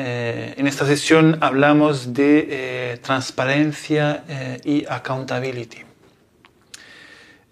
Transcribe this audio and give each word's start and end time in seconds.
eh, 0.00 0.54
en 0.56 0.68
esta 0.68 0.86
sesión 0.86 1.38
hablamos 1.40 2.14
de 2.14 2.46
eh, 2.48 2.98
transparencia 3.02 4.22
eh, 4.28 4.60
y 4.64 4.86
accountability. 4.88 5.78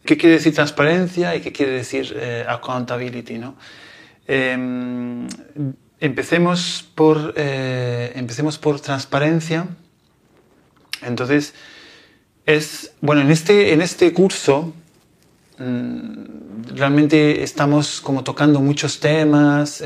¿Qué 0.05 0.17
quiere 0.17 0.37
decir 0.37 0.55
transparencia 0.55 1.35
y 1.35 1.41
qué 1.41 1.51
quiere 1.51 1.73
decir 1.73 2.17
accountability? 2.49 3.39
¿no? 3.39 3.57
Em, 4.29 5.27
empecemos, 5.99 6.89
por, 6.95 7.35
empecemos 7.37 8.59
por 8.59 8.79
transparencia. 8.79 9.67
Entonces, 11.03 11.53
es, 12.45 12.93
bueno, 13.01 13.23
en 13.23 13.33
este, 13.33 13.73
en 13.73 13.83
este 13.83 14.13
curso 14.13 14.73
mm, 15.59 16.77
realmente 16.77 17.43
estamos 17.43 18.01
como 18.01 18.23
tocando 18.23 18.61
muchos 18.61 19.01
temas 19.01 19.83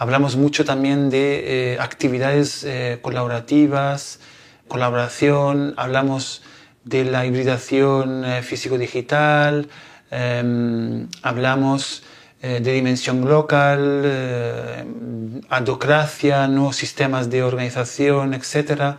Hablamos 0.00 0.36
mucho 0.36 0.64
también 0.64 1.10
de 1.10 1.74
eh, 1.74 1.78
actividades 1.78 2.64
eh, 2.64 3.00
colaborativas, 3.02 4.18
colaboración, 4.66 5.74
hablamos 5.76 6.40
de 6.84 7.04
la 7.04 7.26
hibridación 7.26 8.24
eh, 8.24 8.40
físico-digital, 8.40 9.68
em, 10.10 11.06
hablamos 11.20 12.02
de 12.40 12.72
dimensión 12.72 13.28
local, 13.28 14.86
adocracia, 15.50 16.48
nuevos 16.48 16.76
sistemas 16.76 17.28
de 17.28 17.42
organización, 17.42 18.32
etcétera, 18.32 18.96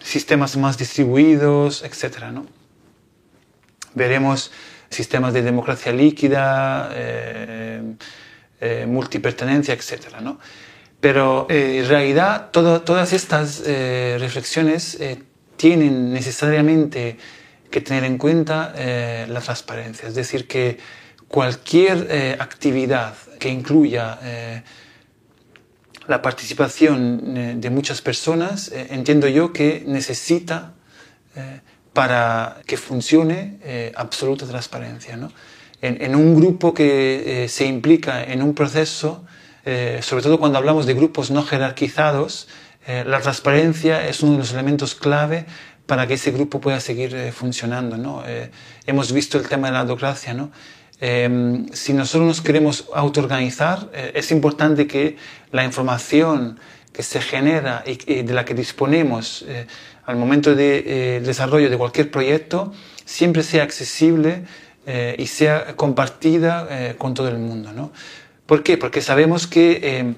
sistemas 0.00 0.56
más 0.56 0.78
distribuidos, 0.78 1.82
etcétera, 1.84 2.32
¿no? 2.32 2.46
Veremos 3.92 4.50
sistemas 4.88 5.34
de 5.34 5.42
democracia 5.42 5.92
líquida, 5.92 6.88
eh, 8.60 8.86
multipertenencia, 8.86 9.74
etc. 9.74 10.20
¿no? 10.22 10.38
Pero 11.00 11.46
eh, 11.50 11.80
en 11.80 11.88
realidad 11.88 12.50
todas 12.50 13.12
estas 13.12 13.62
eh, 13.66 14.16
reflexiones 14.18 14.98
tienen 15.56 16.12
necesariamente 16.12 17.18
que 17.70 17.80
tener 17.80 18.04
en 18.04 18.16
cuenta 18.16 18.72
la 19.28 19.40
transparencia, 19.40 20.08
es 20.08 20.14
decir, 20.14 20.46
que 20.46 20.78
cualquier 21.26 22.36
actividad 22.38 23.14
que 23.40 23.48
incluya 23.48 24.18
la 26.06 26.22
participación 26.22 27.60
de 27.60 27.70
muchas 27.70 28.00
personas, 28.00 28.70
entiendo 28.72 29.26
yo 29.26 29.52
que 29.52 29.82
necesita 29.86 30.74
para 31.92 32.60
que 32.66 32.76
funcione 32.76 33.92
absoluta 33.96 34.46
transparencia. 34.46 35.16
¿no? 35.16 35.32
En, 35.84 36.16
un 36.16 36.34
grupo 36.34 36.72
que 36.72 37.44
eh, 37.44 37.48
se 37.48 37.66
implica 37.66 38.24
en 38.24 38.42
un 38.42 38.54
proceso, 38.54 39.24
eh, 39.66 40.00
sobre 40.02 40.22
todo 40.22 40.38
cuando 40.38 40.56
hablamos 40.56 40.86
de 40.86 40.94
grupos 40.94 41.30
no 41.30 41.42
jerarquizados, 41.42 42.48
eh, 42.86 43.04
la 43.06 43.20
transparencia 43.20 44.08
es 44.08 44.22
uno 44.22 44.32
de 44.32 44.38
los 44.38 44.52
elementos 44.52 44.94
clave 44.94 45.44
para 45.86 46.06
que 46.06 46.14
ese 46.14 46.30
grupo 46.30 46.60
pueda 46.60 46.80
seguir 46.80 47.32
funcionando. 47.32 47.98
¿no? 47.98 48.22
hemos 48.86 49.12
visto 49.12 49.36
el 49.36 49.46
tema 49.46 49.66
de 49.66 49.74
la 49.74 49.80
autocracia. 49.80 50.32
¿no? 50.32 50.50
si 50.98 51.92
nosotros 51.92 52.26
nos 52.26 52.40
queremos 52.40 52.86
autoorganizar, 52.94 53.90
es 53.92 54.30
importante 54.30 54.86
que 54.86 55.18
la 55.52 55.62
información 55.62 56.58
que 56.90 57.02
se 57.02 57.20
genera 57.20 57.84
y, 57.86 58.22
de 58.22 58.32
la 58.32 58.46
que 58.46 58.54
disponemos 58.54 59.44
al 60.06 60.16
momento 60.16 60.54
del 60.54 61.22
desarrollo 61.22 61.68
de 61.68 61.76
cualquier 61.76 62.10
proyecto 62.10 62.72
siempre 63.04 63.42
sea 63.42 63.62
accesible 63.62 64.44
eh, 64.86 65.16
y 65.18 65.26
sea 65.26 65.76
compartida 65.76 66.66
eh, 66.70 66.94
con 66.98 67.14
todo 67.14 67.28
el 67.28 67.38
mundo. 67.38 67.72
¿no? 67.72 67.92
¿Por 68.46 68.62
qué? 68.62 68.76
Porque 68.76 69.00
sabemos 69.00 69.46
que 69.46 69.80
eh, 69.82 70.14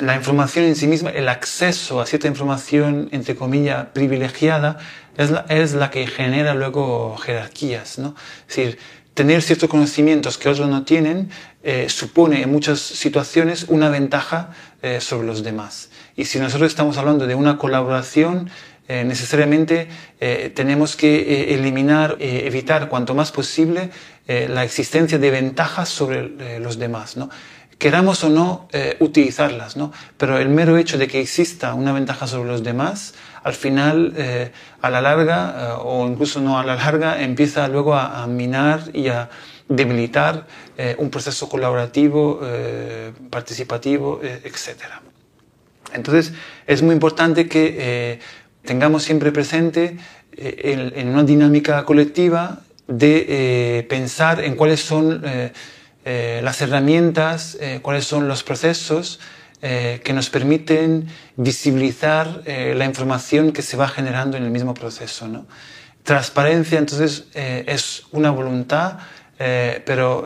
la 0.00 0.14
información 0.14 0.66
en 0.66 0.76
sí 0.76 0.86
misma, 0.86 1.10
el 1.10 1.28
acceso 1.28 2.00
a 2.00 2.06
cierta 2.06 2.28
información, 2.28 3.08
entre 3.12 3.34
comillas, 3.34 3.86
privilegiada, 3.94 4.78
es 5.16 5.30
la, 5.30 5.46
es 5.48 5.72
la 5.72 5.90
que 5.90 6.06
genera 6.06 6.54
luego 6.54 7.16
jerarquías. 7.16 7.98
¿no? 7.98 8.14
Es 8.48 8.56
decir, 8.56 8.78
tener 9.14 9.42
ciertos 9.42 9.68
conocimientos 9.68 10.38
que 10.38 10.48
otros 10.48 10.68
no 10.68 10.84
tienen 10.84 11.30
supone 11.88 12.40
en 12.40 12.50
muchas 12.50 12.78
situaciones 12.78 13.66
una 13.68 13.90
ventaja 13.90 14.50
sobre 15.00 15.26
los 15.26 15.42
demás. 15.42 15.90
Y 16.16 16.24
si 16.24 16.38
nosotros 16.38 16.70
estamos 16.70 16.96
hablando 16.96 17.26
de 17.26 17.34
una 17.34 17.58
colaboración, 17.58 18.48
eh, 18.90 19.04
necesariamente 19.04 19.86
eh, 20.18 20.50
tenemos 20.54 20.96
que 20.96 21.16
eh, 21.16 21.54
eliminar, 21.54 22.16
evitar 22.20 22.88
cuanto 22.88 23.14
más 23.14 23.30
posible 23.30 23.90
la 24.26 24.62
existencia 24.62 25.18
de 25.18 25.30
ventajas 25.30 25.88
sobre 25.88 26.60
los 26.60 26.78
demás. 26.78 27.16
¿no? 27.16 27.30
Queramos 27.78 28.22
o 28.24 28.28
no 28.28 28.68
utilizarlas, 29.00 29.74
¿no? 29.74 29.90
pero 30.18 30.36
el 30.36 30.50
mero 30.50 30.76
hecho 30.76 30.98
de 30.98 31.08
que 31.08 31.18
exista 31.18 31.72
una 31.72 31.94
ventaja 31.94 32.26
sobre 32.26 32.50
los 32.50 32.62
demás, 32.62 33.14
al 33.42 33.54
final, 33.54 34.12
a 34.82 34.90
la 34.90 35.00
larga, 35.00 35.78
o 35.78 36.06
incluso 36.06 36.42
no 36.42 36.58
a 36.58 36.62
la 36.62 36.74
larga, 36.74 37.22
empieza 37.22 37.68
luego 37.68 37.94
a, 37.94 38.26
minar 38.26 38.82
y 38.92 39.08
a 39.08 39.30
debilitar 39.66 40.46
un 40.98 41.08
proceso 41.08 41.48
colaborativo, 41.48 42.42
participativo, 43.30 44.20
etc. 44.22 45.00
Entonces, 45.94 46.34
es 46.66 46.82
muy 46.82 46.92
importante 46.92 47.48
que 47.48 48.20
tengamos 48.68 49.02
siempre 49.02 49.32
presente 49.32 49.96
eh, 50.36 50.92
en, 50.94 51.08
una 51.08 51.24
dinámica 51.24 51.86
colectiva 51.86 52.60
de 52.86 53.24
eh, 53.26 53.82
pensar 53.88 54.44
en 54.44 54.56
cuáles 54.56 54.80
son 54.80 55.22
eh, 55.24 56.40
las 56.42 56.60
herramientas, 56.60 57.58
cuáles 57.82 58.04
son 58.04 58.28
los 58.28 58.42
procesos 58.42 59.20
que 59.60 60.12
nos 60.14 60.30
permiten 60.30 61.08
visibilizar 61.36 62.42
la 62.46 62.84
información 62.84 63.52
que 63.52 63.60
se 63.60 63.76
va 63.76 63.88
generando 63.88 64.38
en 64.38 64.44
el 64.44 64.50
mismo 64.50 64.72
proceso. 64.72 65.28
Transparencia, 66.02 66.78
entonces, 66.78 67.26
es 67.34 68.04
una 68.12 68.30
voluntad, 68.30 69.00
pero 69.36 70.24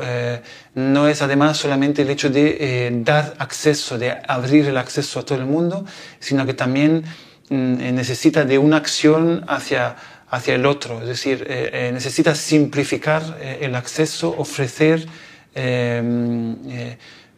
no 0.75 1.09
es 1.09 1.21
además 1.23 1.57
solamente 1.57 2.03
el 2.03 2.11
hecho 2.11 2.31
de 2.31 2.93
dar 3.03 3.35
acceso, 3.39 3.99
de 3.99 4.17
abrir 4.29 4.67
el 4.69 4.77
acceso 4.77 5.19
a 5.19 5.25
todo 5.25 5.39
el 5.39 5.47
mundo, 5.47 5.85
sino 6.21 6.47
que 6.47 6.55
también 6.55 7.03
eh, 7.03 7.07
necesita 7.53 8.45
de 8.45 8.59
una 8.59 8.79
acción 8.79 9.45
hacia, 9.49 9.97
hacia 10.29 10.55
el 10.55 10.67
otro, 10.67 11.01
es 11.01 11.07
decir, 11.07 11.47
eh, 11.49 11.71
eh, 11.73 11.91
necesita 11.93 12.35
simplificar 12.35 13.39
el 13.41 13.75
acceso, 13.75 14.35
ofrecer 14.37 15.07
em, 15.55 16.57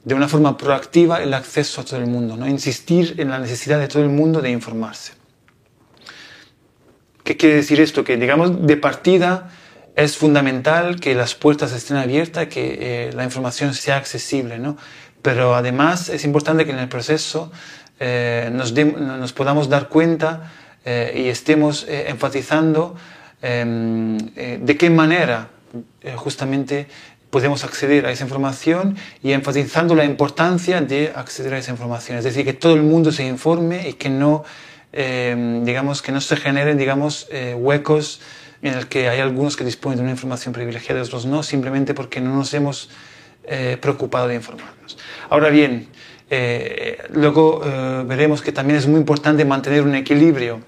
de 0.05 0.15
una 0.15 0.29
forma 0.29 0.57
proactiva 0.57 1.23
el 1.23 1.35
acceso 1.35 1.81
a 1.81 1.85
todo 1.85 1.99
el 1.99 2.07
mundo, 2.07 2.37
¿no? 2.37 2.47
insistir 2.47 3.15
en 3.19 3.31
la 3.31 3.39
necesidad 3.39 3.79
de 3.79 3.89
todo 3.89 4.03
el 4.03 4.11
mundo 4.11 4.41
de 4.41 4.51
informarse. 4.51 5.13
¿Qué 7.25 7.37
quiere 7.37 7.57
decir 7.57 7.81
esto? 7.81 8.05
Que 8.05 8.17
digamos 8.17 8.67
de 8.67 8.77
partida 8.77 9.51
es 9.97 10.17
fundamental 10.17 11.01
que 11.01 11.15
las 11.15 11.35
puertas 11.35 11.73
estén 11.73 11.97
abiertas, 11.97 12.49
que 12.49 13.11
la 13.15 13.25
información 13.25 13.73
sea 13.73 13.97
accesible, 13.97 14.59
¿no? 14.59 14.77
pero 15.25 15.55
además 15.55 16.11
es 16.11 16.23
importante 16.27 16.67
que 16.67 16.73
en 16.73 16.79
el 16.79 16.89
proceso 16.91 17.51
eh, 18.01 18.51
nos, 18.53 19.33
podamos 19.33 19.69
dar 19.69 19.89
cuenta 19.89 20.51
eh, 20.85 21.15
y 21.25 21.29
estemos 21.29 21.87
eh, 21.89 22.07
enfatizando 22.09 22.97
em, 23.41 24.19
de 24.19 24.77
qué 24.77 24.91
manera 24.91 25.49
justamente 26.17 26.87
podemos 27.31 27.65
acceder 27.65 28.07
a 28.07 28.13
esa 28.13 28.25
información 28.25 28.97
y 29.23 29.33
enfatizando 29.33 29.95
la 29.95 30.05
importancia 30.05 30.81
de 30.81 31.13
acceder 31.15 31.55
a 31.55 31.59
esa 31.59 31.73
información. 31.73 32.19
Es 32.19 32.25
decir, 32.25 32.45
que 32.45 32.53
todo 32.53 32.75
el 32.75 32.83
mundo 32.83 33.11
se 33.13 33.27
informe 33.27 33.89
y 33.89 33.95
que 33.95 34.09
no 34.09 34.45
digamos, 34.93 36.03
que 36.03 36.13
no 36.13 36.21
se 36.21 36.37
generen, 36.37 36.79
digamos, 36.79 37.27
huecos 37.57 38.21
en 38.63 38.75
el 38.75 38.87
que 38.87 39.09
hay 39.09 39.19
algunos 39.19 39.57
que 39.57 39.65
disponen 39.65 39.97
de 39.97 40.03
una 40.05 40.13
información 40.13 40.55
privilegiada 40.55 41.01
y 41.01 41.03
otros 41.03 41.27
no, 41.27 41.43
simplemente 41.43 41.95
porque 41.95 42.21
no 42.21 42.33
nos 42.33 42.55
hemos 42.55 42.91
preocupado 43.81 44.29
de 44.29 44.37
informarnos. 44.37 44.97
Ahora 45.29 45.51
bien, 45.51 45.89
luego 47.11 47.61
veremos 48.07 48.43
que 48.43 48.53
también 48.53 48.79
es 48.79 48.87
muy 48.87 48.99
importante 48.99 49.45
mantener 49.45 49.83
un 49.83 49.95
equilibrio, 49.95 50.61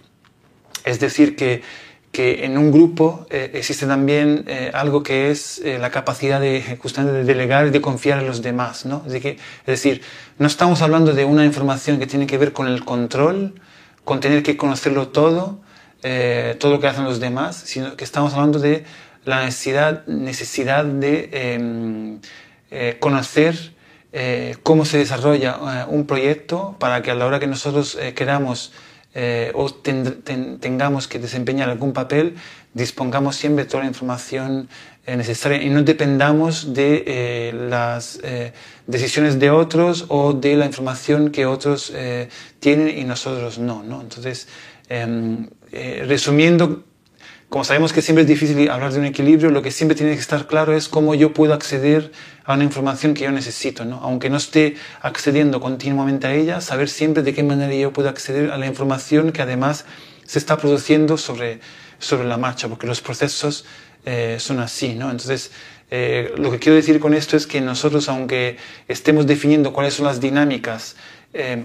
es 0.85 1.01
decir, 1.01 1.35
que 1.37 1.63
que 2.17 2.47
en 2.47 2.57
un 2.57 2.73
grupo 2.73 3.27
eh, 3.29 3.51
existe 3.53 3.87
también 3.87 4.47
eh, 4.47 4.71
algo 4.73 5.03
que 5.03 5.31
es 5.31 5.59
eh, 5.59 5.79
la 5.79 5.91
capacidad 5.91 6.41
de, 6.41 6.79
justamente 6.81 7.13
de 7.13 7.25
delegar 7.25 7.67
y 7.67 7.71
de 7.71 7.83
confiar 7.83 8.21
en 8.21 8.27
los 8.27 8.41
demás. 8.41 8.87
¿no? 8.87 9.05
Es, 9.07 9.13
decir, 9.67 10.01
no 10.39 10.47
estamos 10.47 10.81
hablando 10.81 11.13
de 11.13 11.27
una 11.27 11.45
información 11.45 11.99
que 11.99 12.07
tiene 12.07 12.27
que 12.27 12.39
ver 12.39 12.55
con 12.55 12.69
el 12.69 12.87
control, 12.87 13.61
con 14.03 14.21
tener 14.21 14.43
que 14.43 14.57
conocerlo 14.57 15.09
todo, 15.09 15.61
todo 16.59 16.71
lo 16.71 16.81
que 16.81 16.87
hacen 16.87 17.05
los 17.05 17.21
demás, 17.21 17.57
sino 17.67 17.97
que 17.97 18.05
estamos 18.05 18.33
hablando 18.33 18.61
de 18.61 18.85
la 19.27 19.45
necesidad, 19.45 20.07
necesidad 20.07 20.87
de 20.87 21.29
em, 21.33 22.21
conocer 24.13 24.63
cómo 24.63 24.85
se 24.85 24.99
desarrolla 24.99 25.87
un 25.89 26.07
proyecto 26.07 26.77
para 26.79 27.03
que 27.03 27.11
a 27.11 27.15
la 27.15 27.27
hora 27.27 27.39
que 27.39 27.47
nosotros 27.47 27.99
queramos 28.15 28.73
eh, 29.19 29.51
o 29.55 29.73
tengamos 29.73 31.09
que 31.09 31.19
desempeñar 31.19 31.71
algún 31.71 31.95
papel, 31.95 32.35
dispongamos 32.75 33.37
siempre 33.37 33.65
de 33.65 33.71
toda 33.71 33.85
la 33.85 33.89
información 33.89 34.69
eh, 35.07 35.17
necesaria 35.17 35.63
y 35.63 35.71
no 35.71 35.83
dependamos 35.83 36.75
de 36.75 37.03
eh, 37.07 37.53
las 37.55 38.21
decisiones 38.87 39.39
de 39.39 39.49
otros 39.49 40.05
o 40.09 40.35
de 40.35 40.57
la 40.57 40.67
información 40.67 41.31
que 41.31 41.47
otros 41.47 41.95
tienen 42.61 42.99
y 42.99 43.05
nosotros 43.05 43.59
no. 43.59 43.83
¿no? 43.83 44.03
Entonces, 44.03 44.49
em, 44.91 45.49
resumiendo, 45.73 46.85
como 47.49 47.65
sabemos 47.65 47.93
que 47.93 48.03
siempre 48.03 48.23
es 48.23 48.29
difícil 48.29 48.69
hablar 48.71 48.93
de 48.93 48.99
un 48.99 49.05
equilibrio, 49.05 49.51
lo 49.51 49.63
que 49.63 49.71
siempre 49.71 49.95
tiene 49.95 50.15
que 50.15 50.21
estar 50.21 50.47
claro 50.47 50.77
es 50.77 50.89
cómo 50.89 51.15
yo 51.15 51.33
puedo 51.33 51.55
acceder 51.55 52.11
a 52.45 52.55
una 52.55 52.65
información 52.65 53.15
que 53.15 53.25
yo 53.25 53.31
necesito, 53.31 53.85
¿no? 53.85 54.01
Aunque 54.03 54.31
no 54.31 54.37
esté 54.37 54.75
accediendo 55.01 55.61
continuamente 55.61 56.27
a 56.27 56.35
ella, 56.35 56.61
saber 56.61 56.89
siempre 56.89 57.23
de 57.23 57.35
qué 57.35 57.45
manera 57.45 57.73
yo 57.73 57.93
puedo 57.93 58.09
acceder 58.09 58.51
a 58.51 58.59
la 58.59 58.67
información 58.67 59.31
que 59.31 59.43
además 59.43 59.85
se 60.25 60.41
está 60.41 60.57
produciendo 60.57 61.17
sobre, 61.17 61.61
sobre 62.01 62.27
la 62.27 62.37
marcha, 62.37 62.69
porque 62.69 62.89
los 62.89 63.01
procesos 63.01 63.65
eh, 64.05 64.37
son 64.41 64.59
así, 64.59 64.95
¿no? 64.95 65.11
Entonces, 65.11 65.53
eh, 65.91 66.33
lo 66.37 66.51
que 66.51 66.59
quiero 66.59 66.75
decir 66.75 66.99
con 66.99 67.15
esto 67.15 67.37
es 67.37 67.47
que 67.47 67.61
nosotros, 67.61 68.09
aunque 68.09 68.57
estemos 68.89 69.27
definiendo 69.27 69.73
cuáles 69.73 69.95
son 69.95 70.07
las 70.07 70.21
dinámicas 70.21 70.97
eh, 71.33 71.65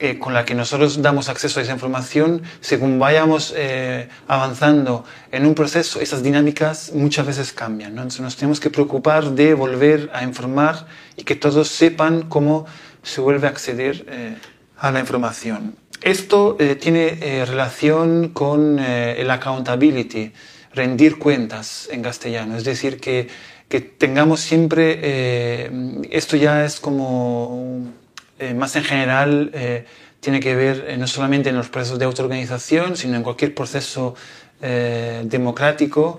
eh, 0.00 0.20
con 0.20 0.32
la 0.32 0.44
que 0.44 0.54
nosotros 0.54 1.02
damos 1.02 1.28
acceso 1.28 1.58
a 1.58 1.64
esa 1.64 1.72
información, 1.72 2.42
según 2.60 3.00
vayamos 3.00 3.52
eh, 3.56 4.08
avanzando 4.28 5.04
en 5.32 5.44
un 5.44 5.56
proceso, 5.56 6.00
esas 6.00 6.22
dinámicas 6.22 6.92
muchas 6.94 7.26
veces 7.26 7.52
cambian. 7.52 7.96
¿no? 7.96 8.02
Entonces 8.02 8.20
nos 8.20 8.36
tenemos 8.36 8.60
que 8.60 8.70
preocupar 8.70 9.32
de 9.32 9.54
volver 9.54 10.08
a 10.12 10.22
informar 10.22 10.86
y 11.16 11.24
que 11.24 11.34
todos 11.34 11.66
sepan 11.66 12.28
cómo 12.28 12.64
se 13.02 13.20
vuelve 13.20 13.48
a 13.48 13.50
acceder 13.50 14.06
eh, 14.08 14.36
a 14.76 14.92
la 14.92 15.00
información. 15.00 15.74
Esto 16.00 16.56
tiene 16.78 17.44
relación 17.44 18.28
con 18.28 18.78
el 18.78 19.28
accountability, 19.28 20.32
rendir 20.72 21.18
cuentas 21.18 21.88
en 21.90 22.02
castellano, 22.02 22.56
es 22.56 22.62
decir, 22.62 23.00
que, 23.00 23.26
que 23.68 23.80
tengamos 23.80 24.38
siempre, 24.38 25.66
esto 26.12 26.36
ya 26.36 26.64
es 26.64 26.78
como 26.78 27.90
eh, 28.38 28.54
más 28.54 28.76
en 28.76 28.84
general 28.84 29.50
eh, 29.52 29.84
tiene 30.20 30.38
que 30.38 30.54
ver 30.54 30.84
eh, 30.88 30.96
no 30.96 31.08
solamente 31.08 31.48
en 31.48 31.56
los 31.56 31.68
procesos 31.68 31.98
de 31.98 32.04
autoorganización, 32.04 32.96
sino 32.96 33.16
en 33.16 33.22
cualquier 33.22 33.54
proceso 33.54 34.14
democrático, 34.60 36.18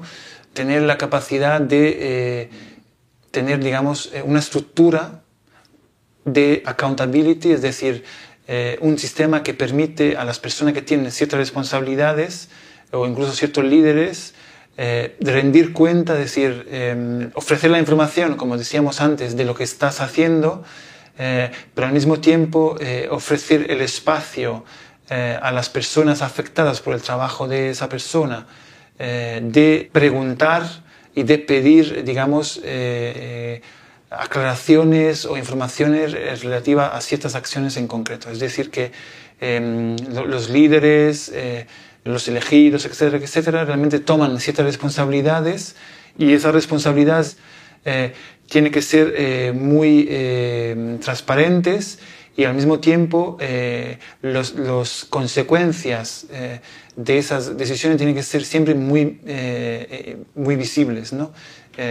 tener 0.53 0.83
la 0.83 0.97
capacidad 0.97 1.59
de 1.59 2.49
tener, 3.31 3.61
digamos, 3.61 4.13
una 4.23 4.39
estructura 4.39 5.23
de 6.23 6.63
accountability, 6.65 7.51
es 7.51 7.61
decir, 7.61 8.05
un 8.79 8.97
sistema 8.97 9.43
que 9.43 9.53
permite 9.53 10.15
a 10.15 10.23
las 10.23 10.39
personas 10.39 10.73
que 10.73 10.81
tienen 10.81 11.11
ciertas 11.11 11.37
responsabilidades 11.37 12.47
o 12.91 13.05
incluso 13.05 13.33
ciertos 13.33 13.65
líderes 13.65 14.35
de 14.77 15.17
rendir 15.19 15.73
cuenta, 15.73 16.13
es 16.13 16.33
decir, 16.33 17.29
ofrecer 17.33 17.71
la 17.71 17.79
información, 17.79 18.37
como 18.37 18.57
decíamos 18.57 19.01
antes, 19.01 19.35
de 19.35 19.43
lo 19.43 19.53
que 19.53 19.65
estás 19.65 19.99
haciendo 19.99 20.63
eh, 21.21 21.51
pero 21.75 21.87
al 21.87 21.93
mismo 21.93 22.21
tiempo 22.21 22.77
eh, 22.79 23.09
ofrecer 23.11 23.69
el 23.69 23.81
espacio 23.81 24.63
eh, 25.09 25.37
a 25.41 25.51
las 25.51 25.69
personas 25.69 26.21
afectadas 26.21 26.79
por 26.79 26.93
el 26.95 27.01
trabajo 27.01 27.45
de 27.47 27.71
esa 27.71 27.89
persona, 27.89 28.47
de 28.97 29.89
preguntar 29.93 30.63
y 31.15 31.23
de 31.23 31.37
pedir, 31.37 32.03
digamos, 32.03 32.61
aclaraciones 34.09 35.23
o 35.23 35.37
informaciones 35.37 36.11
relativas 36.41 36.93
a 36.93 36.99
ciertas 36.99 37.33
acciones 37.33 37.77
en 37.77 37.87
concreto. 37.87 38.29
Es 38.29 38.39
decir, 38.39 38.69
que 38.69 38.91
em, 39.39 39.95
los 40.11 40.49
líderes, 40.49 41.31
los 42.03 42.27
elegidos, 42.27 42.85
etcétera, 42.85 43.23
etcétera, 43.23 43.63
realmente 43.63 44.01
toman 44.01 44.37
ciertas 44.37 44.65
responsabilidades 44.65 45.77
y 46.17 46.33
esas 46.33 46.53
responsabilidades 46.53 47.37
tiene 48.49 48.71
que 48.71 48.81
ser 48.81 49.13
eh, 49.15 49.53
muy 49.53 50.07
eh, 50.09 50.97
transparentes 51.01 51.99
y 52.35 52.45
al 52.45 52.55
mismo 52.55 52.79
tiempo 52.79 53.37
eh, 53.39 53.99
las 54.21 55.05
consecuencias 55.09 56.27
de 56.95 57.17
esas 57.17 57.57
decisiones 57.57 57.97
tienen 57.97 58.15
que 58.15 58.23
ser 58.23 58.45
siempre 58.45 58.75
muy, 58.75 59.19
muy 60.35 60.55
visibles 60.55 61.11
¿no? 61.11 61.33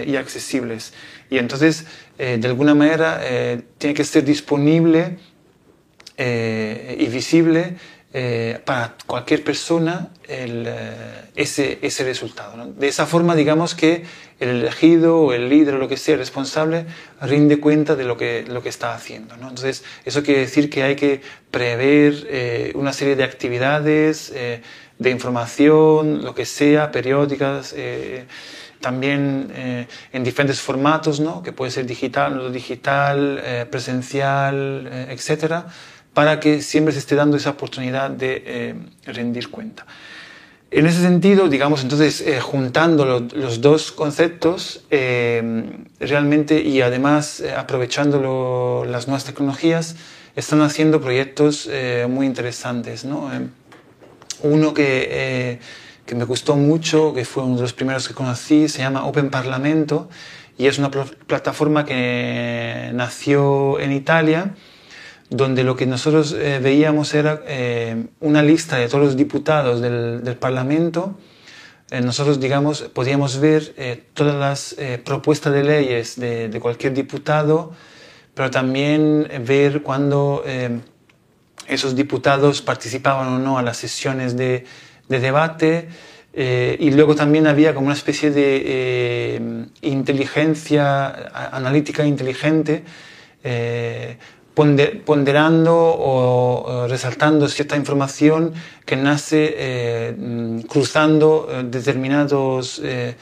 y 0.06 0.16
accesibles. 0.16 0.94
Y 1.28 1.36
entonces, 1.36 1.84
de 2.16 2.40
alguna 2.46 2.74
manera, 2.74 3.20
tiene 3.76 3.92
que 3.92 4.04
ser 4.04 4.24
disponible 4.24 5.18
y 6.16 7.06
visible 7.08 7.76
eh, 8.14 8.58
para 8.64 8.94
cualquier 9.06 9.44
persona 9.44 10.08
el, 10.26 10.64
eh, 10.66 11.30
ese, 11.36 11.78
ese, 11.82 12.04
resultado. 12.04 12.56
De 12.72 12.88
esa 12.88 13.04
forma, 13.04 13.34
digamos 13.34 13.74
que 13.74 14.02
el 14.40 14.48
elegido 14.48 15.18
o 15.20 15.34
el 15.34 15.50
líder 15.50 15.74
o 15.74 15.78
lo 15.78 15.88
que 15.88 15.98
sea 15.98 16.16
responsable 16.16 16.86
rinde 17.20 17.60
cuenta 17.60 17.96
de 17.96 18.04
lo 18.04 18.16
que, 18.16 18.46
lo 18.48 18.62
que 18.62 18.70
está 18.70 18.94
haciendo. 18.94 19.36
¿no? 19.36 19.50
Entonces, 19.50 19.84
eso 20.06 20.22
quiere 20.22 20.40
decir 20.40 20.70
que 20.70 20.84
hay 20.84 20.96
que 20.96 21.20
prever 21.50 22.26
eh, 22.30 22.72
una 22.76 22.94
serie 22.94 23.14
de 23.14 23.24
actividades, 23.24 24.32
de 24.32 25.10
información, 25.10 26.24
lo 26.24 26.34
que 26.34 26.46
sea, 26.46 26.90
periódicas 26.90 27.74
también 28.80 29.52
en 30.12 30.24
diferentes 30.24 30.60
formatos, 30.60 31.20
¿no? 31.20 31.42
que 31.42 31.52
puede 31.52 31.70
ser 31.70 31.84
digital, 31.84 32.36
no 32.36 32.50
digital, 32.50 33.66
presencial, 33.70 34.88
etcétera, 35.10 35.66
para 36.18 36.40
que 36.40 36.62
siempre 36.62 36.92
se 36.92 36.98
esté 36.98 37.14
dando 37.14 37.36
esa 37.36 37.50
oportunidad 37.50 38.10
de 38.10 38.42
eh, 38.44 38.74
rendir 39.04 39.50
cuenta. 39.50 39.86
En 40.68 40.84
ese 40.84 41.00
sentido, 41.00 41.48
digamos, 41.48 41.84
entonces, 41.84 42.20
eh, 42.22 42.40
juntando 42.40 43.04
los 43.04 43.60
dos 43.60 43.92
conceptos, 43.92 44.82
eh, 44.90 45.86
realmente, 46.00 46.60
y 46.60 46.80
además 46.80 47.40
aprovechando 47.56 48.84
las 48.84 49.06
nuevas 49.06 49.22
tecnologías, 49.26 49.94
están 50.34 50.60
haciendo 50.62 51.00
proyectos 51.00 51.70
muy 52.08 52.26
interesantes. 52.26 53.04
¿no? 53.04 53.30
uno 54.42 54.74
que, 54.74 55.60
que, 56.04 56.14
me 56.16 56.24
gustó 56.24 56.56
mucho, 56.56 57.14
que 57.14 57.24
fue 57.24 57.44
uno 57.44 57.54
de 57.54 57.62
los 57.62 57.74
primeros 57.74 58.08
que 58.08 58.14
conocí, 58.14 58.68
se 58.68 58.80
llama 58.80 59.06
Open 59.06 59.30
Parlamento, 59.30 60.08
y 60.56 60.66
es 60.66 60.80
una 60.80 60.90
plataforma 60.90 61.84
que 61.84 62.90
nació 62.92 63.78
en 63.78 63.92
Italia 63.92 64.56
donde 65.30 65.62
lo 65.62 65.76
que 65.76 65.86
nosotros 65.86 66.32
eh, 66.32 66.58
veíamos 66.62 67.12
era 67.14 67.42
eh, 67.46 68.06
una 68.20 68.42
lista 68.42 68.76
de 68.76 68.88
todos 68.88 69.04
los 69.04 69.16
diputados 69.16 69.80
del, 69.80 70.24
del 70.24 70.36
Parlamento. 70.36 71.18
Eh, 71.90 72.00
nosotros, 72.00 72.40
digamos, 72.40 72.82
podíamos 72.82 73.38
ver 73.38 74.06
todas 74.14 74.34
las 74.34 74.76
propuestas 75.04 75.52
de 75.52 75.64
leyes 75.64 76.18
de, 76.18 76.48
de, 76.48 76.60
cualquier 76.60 76.94
diputado, 76.94 77.72
pero 78.34 78.50
también 78.50 79.28
ver 79.44 79.82
cuando 79.82 80.44
esos 81.66 81.96
diputados 81.96 82.62
participaban 82.62 83.28
o 83.28 83.38
no 83.38 83.58
a 83.58 83.62
las 83.62 83.78
sesiones 83.78 84.36
de, 84.36 84.64
de 85.08 85.20
debate. 85.20 85.88
y 86.34 86.90
luego 86.90 87.14
también 87.14 87.46
había 87.46 87.74
como 87.74 87.86
una 87.86 87.96
especie 87.96 88.30
de 88.30 89.66
inteligencia 89.80 91.08
analítica 91.52 92.04
inteligente 92.04 92.84
ponderando 95.04 95.72
o 95.76 96.86
resaltando 96.88 97.46
cierta 97.46 97.76
información 97.76 98.52
que 98.84 98.96
nace 98.96 99.54
eh, 99.56 100.14
mm, 100.18 100.60
cruzando 100.66 101.46
eh, 101.48 101.62
determinados 101.62 102.80
eh, 102.82 103.14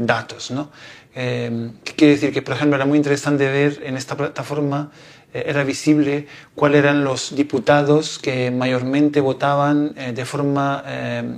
datos. 0.00 0.50
¿no? 0.50 0.70
¿Qué 1.12 1.92
quiere 1.96 2.14
decir? 2.14 2.32
Que, 2.32 2.40
por 2.40 2.54
ejemplo, 2.54 2.76
era 2.76 2.86
muy 2.86 2.96
interesante 2.96 3.46
ver 3.50 3.82
en 3.84 3.96
esta 3.96 4.16
plataforma 4.16 4.90
era 5.32 5.62
visible 5.62 6.26
cuáles 6.56 6.78
eran 6.78 7.04
los 7.04 7.36
diputados 7.36 8.18
que 8.18 8.50
mayormente 8.50 9.20
votaban 9.20 9.94
de 9.94 10.24
forma 10.24 10.82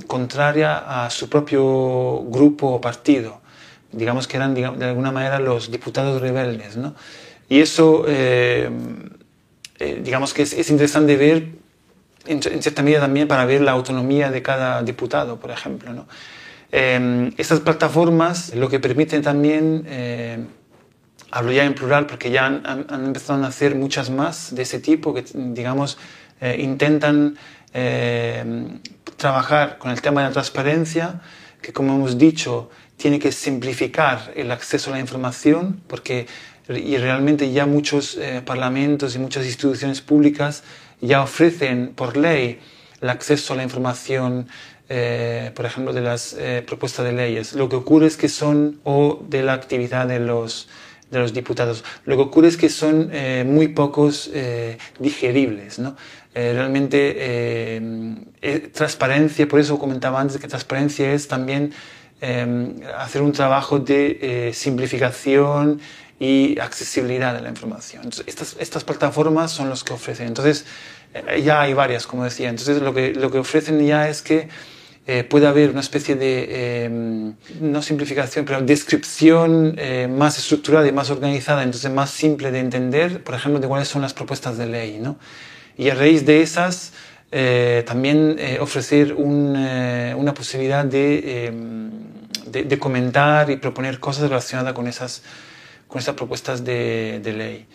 contraria 0.07 1.05
a 1.05 1.11
su 1.11 1.29
propio 1.29 2.23
grupo 2.29 2.69
o 2.69 2.81
partido. 2.81 3.41
Digamos 3.91 4.29
que 4.29 4.37
eran 4.37 4.55
de 4.55 4.85
alguna 4.85 5.11
manera 5.11 5.41
los 5.41 5.71
diputados 5.71 6.21
rebeldes. 6.23 6.77
¿no? 6.77 6.95
Y 7.49 7.61
eso, 7.61 8.07
digamos 9.79 10.33
que 10.33 10.43
es, 10.43 10.71
interesante 10.71 11.17
ver, 11.17 11.49
en, 12.27 12.43
cierta 12.43 12.83
medida 12.83 13.01
también 13.01 13.29
para 13.29 13.45
ver 13.45 13.61
la 13.61 13.73
autonomía 13.73 14.31
de 14.31 14.43
cada 14.43 14.83
diputado, 14.83 15.39
por 15.39 15.51
ejemplo. 15.51 15.93
¿no? 15.93 16.07
estas 16.71 17.61
plataformas 17.61 18.55
lo 18.55 18.71
que 18.71 18.81
permiten 18.81 19.21
también 19.21 19.87
hablo 21.33 21.51
ya 21.51 21.65
en 21.65 21.75
plural 21.75 22.07
porque 22.07 22.31
ya 22.31 22.47
han, 22.47 22.87
empezado 22.91 23.43
a 23.43 23.49
hacer 23.49 23.75
muchas 23.75 24.11
más 24.11 24.55
de 24.55 24.63
ese 24.63 24.79
tipo 24.79 25.13
que, 25.13 25.25
digamos, 25.35 25.99
eh, 26.41 26.57
intentan 26.61 27.37
eh, 27.73 28.79
trabajar 29.17 29.79
con 29.79 29.91
el 29.91 30.01
tema 30.01 30.21
de 30.21 30.29
la 30.29 30.33
transparencia, 30.33 31.21
que 31.63 31.73
como 31.73 31.95
hemos 31.95 32.19
dicho, 32.19 32.71
tiene 32.97 33.19
que 33.19 33.33
simplificar 33.33 34.33
el 34.37 34.51
acceso 34.51 34.91
a 34.91 34.95
la 34.95 35.01
información, 35.01 35.81
porque 35.89 36.27
y 36.69 36.97
realmente 36.97 37.53
ya 37.53 37.67
muchos 37.67 38.17
eh, 38.17 38.43
parlamentos 38.45 39.15
y 39.15 39.19
muchas 39.19 39.45
instituciones 39.45 40.01
públicas 40.01 40.63
ya 41.01 41.23
ofrecen 41.23 41.93
por 41.95 42.17
ley 42.17 42.61
el 43.01 43.09
acceso 43.09 43.55
a 43.55 43.57
la 43.57 43.65
información, 43.65 44.47
por 45.57 45.67
ejemplo, 45.67 45.93
de 45.93 46.03
las 46.03 46.37
propuestas 46.67 47.05
de 47.05 47.13
leyes. 47.13 47.55
Lo 47.55 47.69
que 47.69 47.75
ocurre 47.75 48.07
es 48.07 48.17
que 48.17 48.29
son 48.29 48.79
o 48.85 49.25
de 49.29 49.43
la 49.43 49.55
actividad 49.55 50.07
de 50.07 50.21
los 50.21 50.69
de 51.13 51.19
los 51.19 51.33
diputados. 51.33 51.85
Lo 52.07 52.17
que 52.17 52.23
ocurre 52.23 52.49
es 52.49 52.57
que 52.57 52.71
son 52.71 53.11
eh, 53.13 53.45
muy 53.47 53.69
pocos 53.69 54.31
eh, 54.33 54.79
digeribles. 54.99 55.79
¿no? 55.79 55.95
Eh, 56.35 56.53
realmente 56.55 57.79
transparencia, 58.73 59.47
por 59.47 59.61
eso 59.61 59.79
comentaba 59.79 60.21
antes 60.21 60.39
que 60.39 60.49
transparencia 60.49 61.13
es 61.13 61.29
también 61.29 61.73
hacer 62.97 63.21
un 63.21 63.33
trabajo 63.33 63.81
de 63.81 64.53
simplificación 64.55 65.81
y 66.23 66.57
accesibilidad 66.61 67.35
de 67.35 67.41
la 67.41 67.49
información. 67.49 68.09
estas, 68.27 68.55
estas 68.61 68.85
plataformas 68.85 69.51
son 69.51 69.69
los 69.69 69.83
que 69.83 69.93
ofrecen. 69.93 70.29
Entonces, 70.29 70.65
ya 71.43 71.63
hay 71.63 71.75
varias, 71.75 72.07
como 72.07 72.23
decía. 72.23 72.49
Entonces, 72.49 72.81
lo 72.81 72.95
que, 72.95 73.13
lo 73.13 73.33
que 73.33 73.39
ofrecen 73.39 73.85
ya 73.85 74.09
es 74.09 74.23
que 74.23 74.49
eh, 75.09 75.25
puede 75.25 75.49
haber 75.49 75.71
una 75.71 75.81
especie 75.81 76.15
de, 76.15 76.85
em, 76.85 77.35
no 77.61 77.83
simplificación, 77.83 78.45
pero 78.45 78.63
descripción 78.63 79.75
eh, 79.77 80.07
más 80.09 80.39
estructurada 80.39 80.87
y 80.87 80.93
más 80.93 81.11
organizada, 81.11 81.65
entonces 81.65 81.91
más 81.91 82.11
simple 82.11 82.53
de 82.53 82.61
entender, 82.61 83.25
por 83.25 83.35
ejemplo, 83.35 83.59
de 83.59 83.67
cuáles 83.67 83.89
son 83.89 84.01
las 84.01 84.15
propuestas 84.15 84.57
de 84.59 84.67
ley. 84.67 85.01
¿no? 85.01 85.19
Y 85.77 85.91
a 85.91 85.97
raíz 85.97 86.25
de 86.25 86.41
esas, 86.41 86.93
eh, 87.33 87.83
también 87.85 88.39
ofrecer 88.61 89.15
una 89.15 90.35
posibilidad 90.35 90.85
de, 90.85 91.47
em, 91.47 91.91
de, 92.47 92.63
de, 92.63 92.79
comentar 92.79 93.51
y 93.51 93.57
proponer 93.57 93.99
cosas 93.99 94.29
relacionadas 94.29 94.73
con 94.73 94.87
esas, 94.87 95.23
con 95.93 96.01
esas 96.01 96.15
propuestas 96.15 96.65
de, 96.65 97.21
de 97.23 97.33
ley. 97.33 97.67